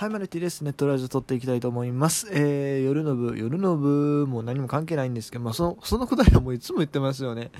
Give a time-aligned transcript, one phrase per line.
[0.00, 0.62] はい、マルティです。
[0.62, 2.26] ネットラジオ撮っていきたいと思います。
[2.32, 7.50] えー、夜の部、夜の部も何も関係ないんですけど、まあ、その、そのくだりはもういつも言ってますよね。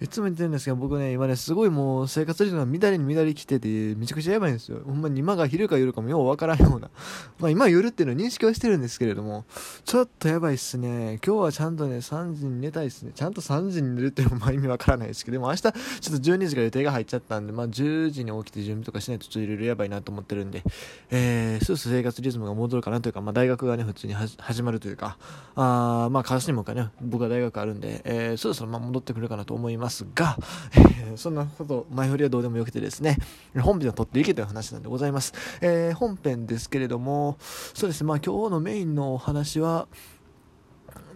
[0.00, 4.80] いつも言ってるんですけど、僕ね、今ね、すごいもう生活リズムが乱れに乱れきてて、めちゃくちゃやばいんですよ。
[4.86, 6.88] ほんまに今が昼か夜かもようわからんような。
[7.38, 9.44] まあ、今夜っていうのは認識はしてるんですけれども、
[9.84, 11.20] ちょっとやばいっすね。
[11.22, 13.12] 今日はちゃんとね、3時に寝たいっすね。
[13.14, 20.62] ちゃんと3時に寝るっていうのも意味わからないですけど、でも明日、ちょっと12時から予定が入っちゃったんで、まあ、10時に起きて準備とかしないとちょっといろいろやばいなと思ってるんで、
[21.10, 25.16] えー、そうそう生活リズムが戻るかなというか、まあ、大学がね、普通に始まるというか、
[25.54, 30.36] あまあ、川下もかね、僕は大学あるんで、えー、そろそろまあ戻ってくるかなと思いますが、
[30.74, 33.16] えー、そんなこと、前振りはどうでもよくてですね、
[33.60, 35.32] 本編を撮っていけという話なんでございます。
[35.60, 37.36] えー、本編ですけれども、
[37.74, 39.88] そうですね、まあ、今日のメインのお話は、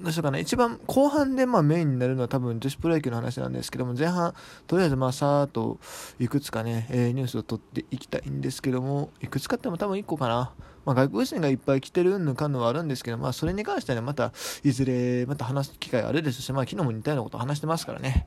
[0.00, 4.34] どうしようかな一番後半でまあメインになるのは多分女子プロ野球の話なんですけども前半
[4.66, 5.78] とりあえずまあさーっと
[6.18, 10.52] いくつかね、えー、ニュースを取っていきたいんですけどもいくつかっても多分1個かな、
[10.84, 18.26] まあ、外国人がいっぱい来てるうんぬかんのはあるんですけどまあそれに関してはねまたいずれまた話す機会あるですしまあ昨日も似たようなことを話してますからね。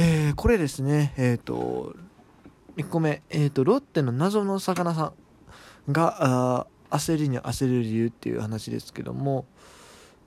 [0.00, 1.94] えー、これですねえっ、ー、と
[2.76, 5.12] 1個目えっ、ー、とロッテの謎の魚さ
[5.88, 9.46] んが焦りに焦る理由っていう話ですけども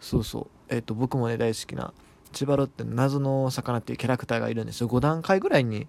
[0.01, 0.60] そうそう。
[0.71, 1.93] えっ、と、僕もね、大好きな、
[2.31, 4.87] 千葉ロって謎の魚っていうキャラクターがいるんですよ。
[4.87, 5.85] 5段階ぐらいに、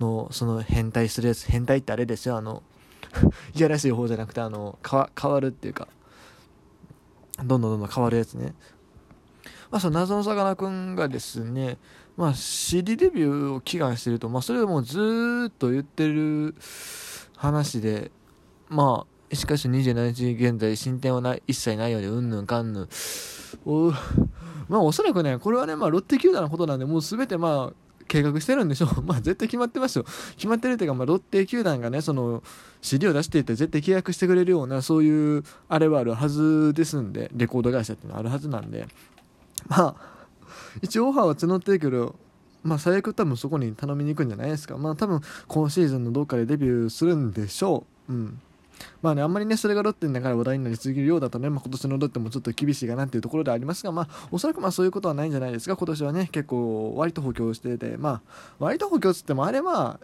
[0.00, 2.62] の、その変態するやつ、変態ってあれですよ、あの、
[3.54, 5.86] いやらしい方じゃなくて、あの、変わるっていうか、
[7.38, 8.54] どんどんどんどん変わるやつね。
[9.70, 11.78] まあ、その謎のさかなクンがですね、
[12.16, 16.54] まあ、CD デビューを祈願してると、まあ、それをもうずっと言ってる
[17.36, 18.10] 話で、
[18.68, 22.88] まあ、しかし27日現在進展はない一切ないようで、うんぬんかんぬん。
[23.64, 23.92] お
[24.68, 29.02] まあおそらくね、これはね、まあロッテ球団のことなんで、もうすべてまあ計画してるんでしょう。
[29.04, 30.04] まあ絶対決まってますよ。
[30.36, 32.42] 決まってるっていうか、まあロッテ球団がね、その
[32.80, 38.86] CD を出していって絶対契約してくれるような、そういうあれはあるはずですんで、レコード会社っていうのはあるはずなんで、
[39.68, 39.94] まあ、
[40.82, 42.14] 一応オファーは募ってるけど、
[42.62, 44.76] まあ最悪多分そこに頼みに行くんじゃないですか。
[44.76, 48.12] まあ多分今シーズンのどっかでデビューするんでしょう。
[48.12, 48.40] うん。
[49.02, 59.98] まあね、あんまりね、それがロッテの中で話題になりすぎるようだとね、まあ、今年のロッテもちょっと厳しいかなっていうところでありますが、まあ、おそらくまあそういうことはないんじゃないですか、今年はね、結構割と補強してて、まあ、割と補強つっても、あれは、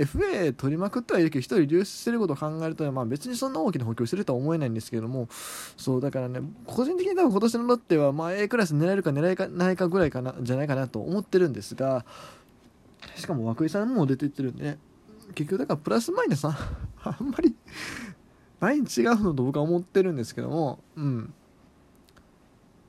[0.00, 5.28] FA 取りまくってはいるけど、1人流出してることを考えると、まあ、別にそんな大きな補強してるとは思えないんですけども、
[5.76, 12.06] そうだからね、個人的に多分今年のロッテは、まあ、A クラス狙えるか狙えないかぐらいかなじゃないかなと思ってるんですが、
[13.16, 14.78] しかも涌井さんも出ていってるんでね、
[15.34, 16.50] 結局だからプラスマイナスあ
[17.22, 17.54] んまり
[18.60, 18.84] 倍違う
[19.22, 21.34] のと僕は思ってるんですけどもうん。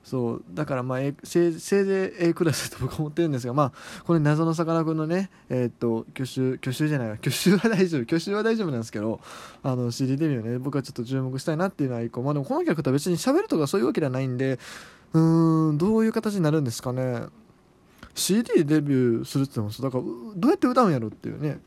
[0.04, 7.14] そうだからまあ、A、せいせいぜい A クラスと僕は思ってるんですがまあこれ謎のさかなクンのねえー、っと挙手挙手じゃないわ。
[7.14, 8.02] 挙手は大丈夫。
[8.02, 9.20] 挙手は大丈夫なんですけど
[9.62, 12.22] あの CD デビューね僕はちょっと注目したいなっていうのは一個。
[12.22, 14.58] まあでもこの曲とは別に喋るとかそういうわけではないんで
[15.12, 17.26] うーんどういう形になるんですかね。
[18.14, 20.04] CD デビューするって言ってもだから
[20.36, 21.60] どうやって歌うんやろっていうね。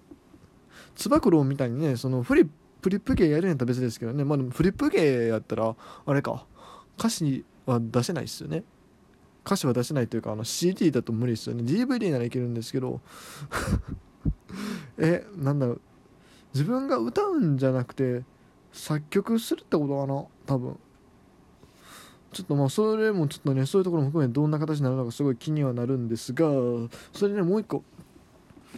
[0.95, 2.47] つば九郎みたいにねそのフリッ
[2.85, 4.23] フリップ芸やるんやったら別ですけどね。
[4.23, 5.75] まあでもフリップ芸やったら
[6.05, 6.45] あれか。
[6.99, 8.63] 歌詞は出せないっすよね。
[9.43, 11.63] 歌詞は出せないというかあの CD だと無理っすよね。
[11.63, 13.01] DVD ならいけるんですけど。
[14.99, 15.81] えなんだろう。
[16.53, 18.23] 自分が歌うんじゃなくて
[18.71, 20.25] 作曲するってことかな？
[20.45, 20.77] 多分。
[22.33, 26.45] ちょっとまあそれもちょっとねそういうところも含めてどんな形になるのかすごい気にはなるんですが
[27.13, 27.83] それでねもう一個。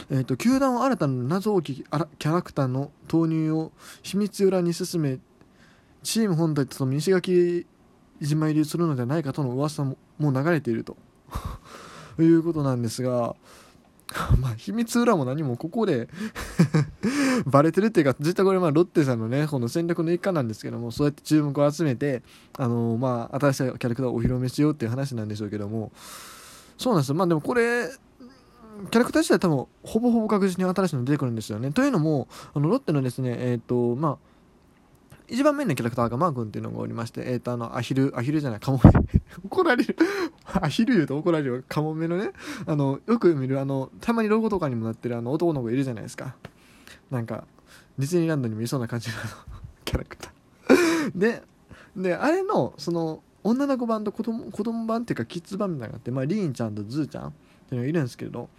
[0.10, 3.72] えーと、球団は新たな謎多きキャラクターの投入を
[4.04, 5.20] 秘密裏に進め
[6.04, 7.66] チーム本体との西垣
[8.22, 10.98] 島入りするのではないかとの噂ももう流れていると。
[12.20, 13.36] いうことなんですが
[14.40, 16.08] まあ秘密裏も何もここで
[17.46, 22.24] バレてるっていうか実はこれまあロッテさんのねこの戦略の一環なんですけどもそうやって注目を集めて
[22.58, 25.92] あのまあ新しいキャラクターをお披露目しようっていう話なんでしょうけども。
[26.78, 27.16] そうなんですよ。
[27.16, 27.90] まあでもこれ
[28.92, 31.72] キャラクター自体多分ほぼほぼ確実に新しいの出てくるんですよね。
[31.72, 34.18] というのもあのロッテのですねえっ、ー、とまあ
[35.30, 38.92] 一番メインのキャラクターがマー君っていうのがおりまして、えっ、ー、と、あの、アヒル、アヒルじゃない、カモメ。
[39.44, 39.98] 怒られる。
[40.46, 42.32] アヒル言うと怒られるカモメのね、
[42.66, 46.36] あの、よく見る、あの、たまにロゴとかにもなってるあの男の子いるじゃないですか。
[47.12, 47.46] なんか、
[47.98, 49.16] ディズニーランドにもいそうな感じの
[49.84, 51.12] キャラクター。
[51.14, 51.44] で、
[51.98, 57.32] で、あれの、その、女の子版と子供子供版っていうかキッズ版みたいなのがあって、まあ、リーンちゃんとズーちゃんっ
[57.70, 58.50] ていうのがいるんですけど、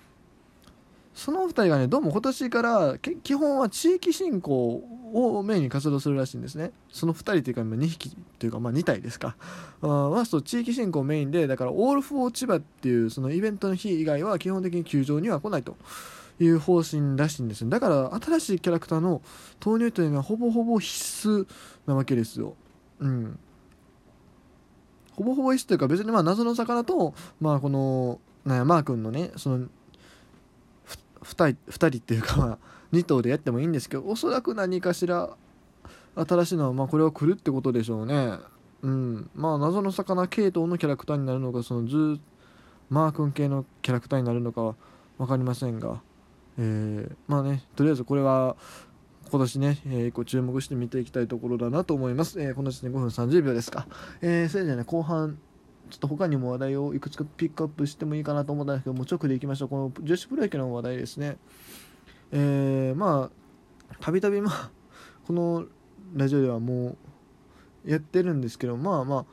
[1.19, 6.71] その2人がねどうも今年から基本は地域振興をメインに活動するらしいんですね。
[6.93, 9.35] その2人というか今2匹というかまあ2体ですか。
[9.81, 15.77] はそう地域振興メインでだからオール・フォー・千葉っていうそのイベントの日以外は基本的に球場には来ないと
[16.39, 19.21] いう方針らしいんですだから新しいキャラクターの
[19.59, 21.49] 投入というのはほぼほぼ必須
[21.89, 22.55] なわけですよ。
[23.01, 23.39] うん。
[25.17, 29.67] ほぼほぼ必須というか別にまあ謎の魚とまあこのなんやマー君のねその
[31.23, 32.59] 2人 ,2 人っていうかまあ
[32.93, 35.31] 2頭でやってもいいんですけどおそらく何かしら
[36.15, 38.39] 新しいのはまあこれは来るってことでしょうね
[38.83, 42.21] うんまあ謎の魚系統のキャラクターになるのかそのズ
[42.91, 44.75] マー君系のキャラクターになるのかは
[45.19, 46.01] 分かりませんが
[46.59, 48.57] えー、まあねとりあえずこれは
[49.31, 52.41] 今年ね、えー、注目して見ていきたいところだなと思います。
[52.41, 53.87] えー、この時点5分30秒ですか。
[54.23, 55.39] えー、それではね、後半、
[55.89, 59.69] ちょっと他にも話題をいくつかピックアップしてもいいかなと思ったんですけど、もう直でいきましょう。
[59.69, 61.37] この女子プロ野球の話題ですね。
[62.33, 64.71] えー、まあ、たびたびまあ、
[65.27, 65.67] この
[66.15, 66.97] ラジオではも
[67.85, 69.27] うやってるんですけど、まあま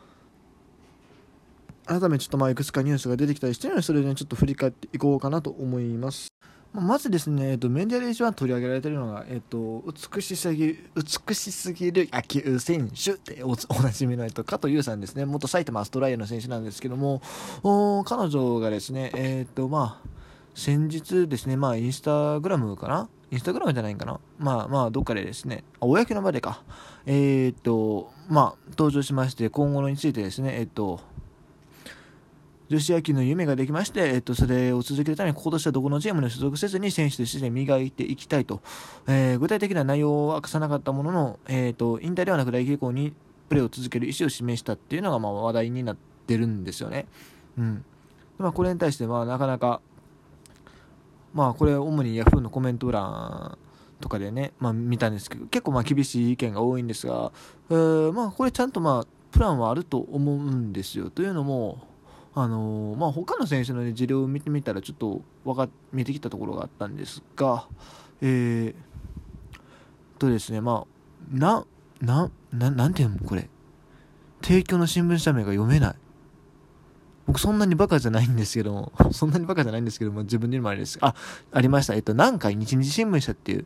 [1.88, 6.35] あ、改めてちょっとまあいくつかニュースが出てきたりしてるので、それで、ね、ちょっと振り返っていこうかなと思います。
[6.82, 9.84] まずですね、えっと、メディアで一番取り上げられているのが、えっと、
[10.14, 17.22] 美しすぎる、美しすぎる野球選手っておおなじみの、えっと、加藤優さんですね、元埼玉アストライアの選手なんですけども、
[17.64, 20.10] お彼女がですね、えっと、まあ、
[20.54, 23.10] 先日ですね、まあ、インスタグラムかな？
[23.32, 24.20] インスタグラムじゃないかな？
[24.38, 26.62] まあまあ、どっかでですね、あ、公の場でか。
[27.06, 31.02] えー、っと、まあ、登場しまして、今後のについてですね、えっと、
[32.70, 38.62] 女子野球の夢ができまして、えっと、それを続けるために、今年はどこのチームに所属せずに選手として磨いていきたいと、
[39.08, 43.14] えー、具体的な内容は明かさなかったものの、えーと、引退ではなく来傾向に
[43.50, 45.98] プレーを続ける意思を示したっていうのがまあ話題になっ
[46.28, 47.06] てるんですよね。
[47.58, 47.86] うん
[48.38, 49.80] まあ、これに対してまあなかなか、
[51.34, 53.58] まあ、これ主に Yahoo のコメント欄
[54.02, 57.32] とかでね、まあ、見たんですけど結構まあ厳しい意見が多いんですが、
[57.70, 61.10] えー、まあこれちゃんとまあプランはあると思うんですよ。
[61.10, 61.80] というのも、
[62.38, 67.66] あのー、まあ、他の選手の、ね、事例を見てみたらちょっとわか見えてきたところがあったんですが、
[68.22, 68.76] えー、
[70.20, 71.66] とですね、まあ、な、
[72.02, 73.50] な、ななんていうのこれ？
[74.42, 75.96] 提供の新聞社名が読めない。
[77.26, 81.00] 僕そんなにバカじゃないんですけども、そんなにバカじゃないんですけども、自分で言うのもあれです。
[81.02, 81.16] あ、
[81.52, 81.96] ありました。
[81.96, 83.66] えっと、南海日日新聞社っていう、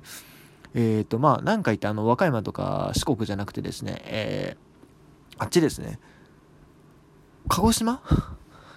[0.76, 6.00] えっ、と、まあ、南海ってあの、和歌山とか四国じゃなくてですね、えー、あっちですね。
[7.50, 8.02] 鹿児島？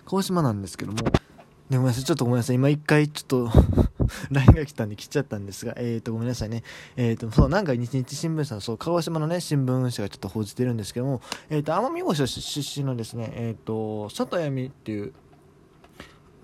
[0.04, 3.50] 鹿児島なんですけども、ね、ごめんなさい、ちょっとごめんなさい、今一回ちょっと
[4.30, 6.62] LINE が来たんで切っちゃったんですが、えっ、ー、と、ごめんなさいね。
[6.96, 15.12] えっ、ー、と、そう、なんか日日新聞社の、そう、鹿児島のね、新聞社がちょっと報じてるんですけども、えっ、ー、と、奄美大島出身のですね、えっ、と、里闇っていう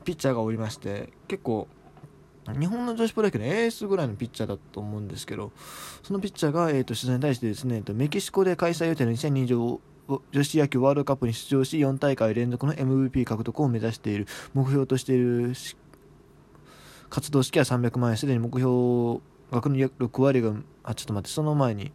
[0.04, 1.68] ピッチャーがおりまして、結構、
[2.58, 5.52] 日本の女子プロ野球のエースぐらいのピッチャーだと思うんですけど、
[6.02, 9.80] そのピッチャーが、えーと、取材に対してですね、えーと、メキシコで開催予定の2020
[10.32, 14.26] 女子野球ワールドカップに出場し4大会連続の MVP 獲得を目指している。
[14.54, 15.52] 目標としている
[17.10, 18.16] 活動資金は300万円。
[18.16, 19.20] すでに目標
[19.50, 21.92] 額の6割があちょっと待ってその前に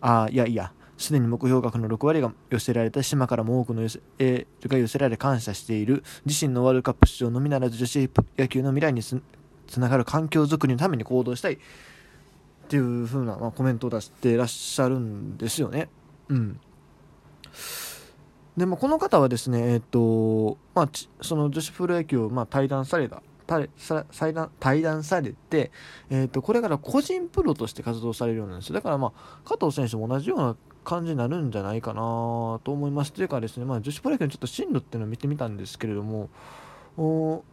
[0.00, 6.02] あいやいやすでに目標額の6割が寄せられた島からも多くの寄せ、えー、が寄せられ感謝している。
[6.24, 9.20] 自身のワールドカップ出場のみならず女子野球の未来につ
[9.78, 11.54] ながる環境づくりのために行動したい。
[11.54, 11.58] っ
[12.68, 15.88] ていう風な、まあ、コメントを出してらっしゃるんですよね。
[16.28, 16.60] うん。
[18.56, 23.68] でもこの方はですね、えっとまあ、その女子プロ野球をまあ対談された対
[24.58, 25.70] 対談されて、
[26.10, 32.00] えー、とこれから個人プロとして活動されるようなんですだから、まあ、加藤選手も同じような感じになるんじゃないかな
[32.64, 36.28] と思いますというかですね、まあ、女子プロ野球のちょっと進路っていうのを見てみたんですけれども
[36.96, 37.44] お、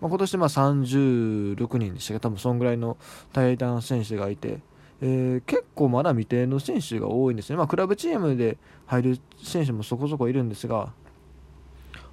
[0.00, 2.96] まあ、今年まあ36人でしたが多分そんぐらいの
[3.32, 4.60] 対談選手がいて。
[5.00, 10.92] えー、結構まだ未定の選手が多いんですね、まあ、クラブチームで入る選手もそこそこいるんですが、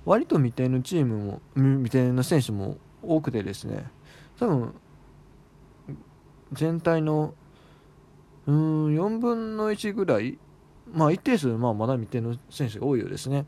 [0.05, 3.85] 割と未定のチームも、未定の選手も多くてですね、
[4.39, 4.73] 多分、
[6.53, 7.33] 全体の、
[8.47, 10.39] うん、4分の1ぐらい、
[10.91, 13.45] まあ一定数、まあまだ未定の選手が多いようですね。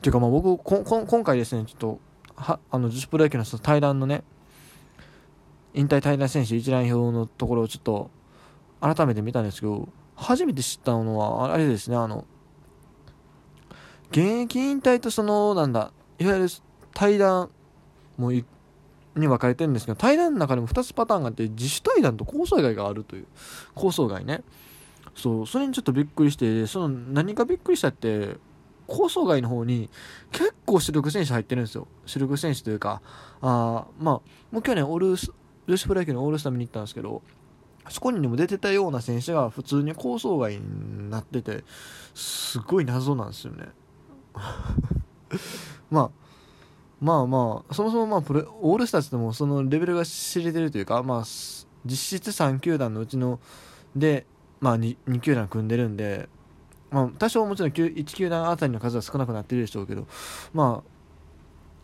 [0.00, 2.00] ていうかまあ僕、今回ですね、ちょっと、
[2.34, 4.24] はあの女子プロ野球の対談のね、
[5.74, 8.10] 引退対談選手一覧表のところをちょっと
[8.80, 12.24] 改めて見たんですけど、初めて知ったのは、あれですね、あの、
[14.10, 16.48] 現役引退とその、なんだ、いわゆる
[16.92, 17.50] 対談
[18.18, 18.44] もに
[19.14, 23.26] 分かれてるんですけど、対談の中でも2つパターンがあって、自主対談と構想外があるという、
[23.74, 24.42] 構想外ね。
[25.14, 28.36] そう、それにちょっとびっくりして、その何かびっくりしたって、
[28.86, 29.88] 構想外の方に
[30.32, 31.86] 結構主力選手入ってるんですよ。
[32.04, 33.00] 主力選手というか、
[33.40, 35.16] あまあ、もう去年オール
[35.66, 37.22] 女子プロ野球のオールスター見に行ったんですけど、
[37.88, 41.64] そこにも出てたような選手が普通に構想外になってて、
[42.14, 43.68] すごい謎なんですよね。
[45.90, 46.10] まあ、
[47.00, 51.24] まあまあそもそもまあプレオールスターズでもそのレベルが知れてるというか、まあ、
[51.84, 53.40] 実質3球団のうちの
[53.96, 54.26] で、
[54.60, 56.28] まあ2、2, 球団組んでるんで、
[56.90, 60.06] まあ、多少もちろん1球団あたりの数は少なくなってるでしょうけど、
[60.54, 60.90] まあ、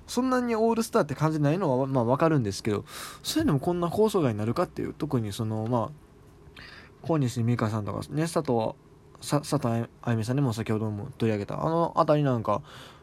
[0.09, 2.85] そんなにオールスターって感じないのはまあ分かるんですけど、
[3.23, 6.63] それでもこんな構想外になるかっていう、特にその、まあ、
[7.03, 8.75] 小西美香さんとかね、佐藤、
[9.21, 12.63] 佐藤あゆみさんでも先ほども取り上げた、あの辺りなんか、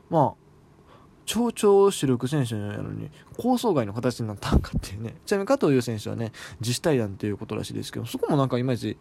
[0.10, 0.46] まあ、
[1.26, 5.16] 超超主力選手なのに構想外の形になったんかっていうね。
[5.26, 8.98] ちなみに加藤優選手はね自主退団っていうことらしいですけどそこもなんかいまいち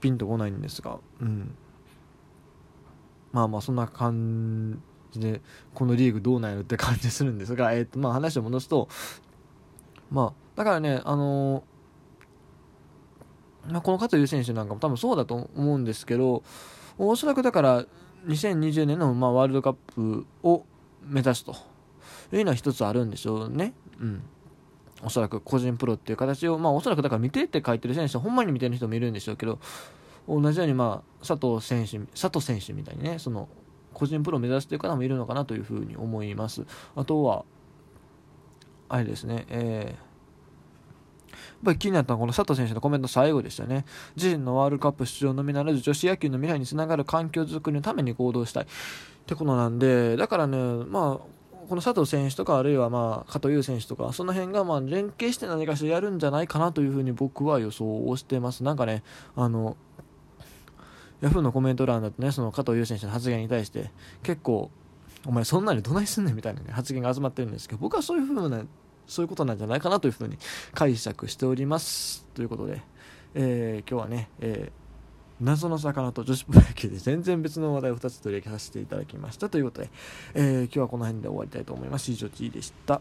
[0.00, 1.54] ピンとこないんですがうん。
[3.32, 4.82] まあまあそんな感
[5.20, 5.40] じで
[5.74, 8.88] このリーグどうなんやろって感じするんですが、 えーとまあ、話を戻すと
[10.10, 11.64] まあだからねあの
[13.68, 16.42] まあ、この加藤優選手なんかも多分そうだと思うんですけど
[16.96, 17.84] おそらくだから
[18.26, 20.64] 2020年のまあワールドカップを
[21.02, 21.54] 目指すと
[22.32, 23.74] いうのは一つあるんでしょうね。
[24.00, 24.22] うん。
[25.02, 29.58] おそらく個人プロっていう形を、まあおそらくだから見てって書いてる選手ほんまに見てる人もいるんでしょうけど、
[30.28, 33.48] 同じようにまあ佐藤選手、佐藤選手みたいにね、その
[33.98, 36.64] 個人プロを目指すという方もいるのかなというふうに思います。
[36.94, 37.44] あとは、
[38.88, 40.08] あれですね、えー
[41.30, 43.84] やっぱり気になったのはこの佐藤選手のコメント最後でしたね。
[44.14, 48.64] 自身のワールドカップ出場のみならず女子野球の未来につながる環境づくりのために行動したい。
[48.64, 48.66] っ
[49.26, 51.38] てことなんで、だからね、まあ、
[51.68, 59.02] この佐藤選手とかあるいはまあ加藤優選手とかその辺がま連携して何かしらやるんじゃないかなというふうに僕は予想をしてますなんかね
[59.36, 59.76] あの
[61.20, 63.90] ヤフーのコメント欄だとねその加藤優選手の発言に対して
[64.22, 64.70] 結構
[65.26, 68.62] お前そんなにどないすんねんみたいな、ね、発言が集まってるんですけど僕はそういうふうな
[69.06, 70.36] そういうことなんじゃないかなというふうに
[70.74, 72.82] 解釈しておりますということで、
[73.34, 74.88] えー、今日はね、えー
[75.40, 79.90] 謎の魚と女子プロ野球で全然別の話題を2つ取り上げさせていただきましたということで、
[80.34, 82.10] えー、今日はこの辺で終わりたいと思います。
[82.10, 83.00] 以上 T でした。